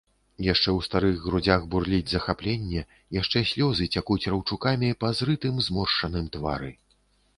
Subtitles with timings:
[0.43, 2.81] Яшчэ ў старых грудзях бурліць захапленне,
[3.19, 6.71] яшчэ слёзы цякуць раўчакамі па зрытым, зморшчаным твары.